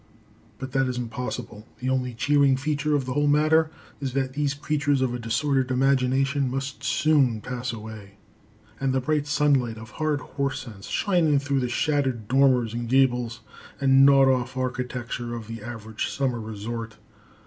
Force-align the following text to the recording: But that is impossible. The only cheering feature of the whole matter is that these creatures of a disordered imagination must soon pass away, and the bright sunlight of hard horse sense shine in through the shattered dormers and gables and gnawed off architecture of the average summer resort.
But 0.57 0.71
that 0.71 0.87
is 0.87 0.97
impossible. 0.97 1.67
The 1.77 1.89
only 1.91 2.15
cheering 2.15 2.57
feature 2.57 2.95
of 2.95 3.05
the 3.05 3.13
whole 3.13 3.27
matter 3.27 3.69
is 3.99 4.13
that 4.13 4.33
these 4.33 4.55
creatures 4.55 4.99
of 4.99 5.13
a 5.13 5.19
disordered 5.19 5.69
imagination 5.69 6.49
must 6.49 6.83
soon 6.83 7.39
pass 7.39 7.71
away, 7.71 8.15
and 8.79 8.93
the 8.93 8.99
bright 8.99 9.27
sunlight 9.27 9.77
of 9.77 9.91
hard 9.91 10.19
horse 10.21 10.61
sense 10.61 10.87
shine 10.87 11.27
in 11.27 11.37
through 11.37 11.59
the 11.59 11.69
shattered 11.69 12.27
dormers 12.27 12.73
and 12.73 12.89
gables 12.89 13.41
and 13.79 14.03
gnawed 14.03 14.27
off 14.29 14.57
architecture 14.57 15.35
of 15.35 15.45
the 15.45 15.61
average 15.61 16.07
summer 16.09 16.39
resort. 16.41 16.97